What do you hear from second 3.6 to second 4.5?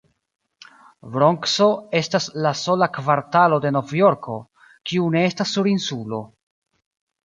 de Novjorko,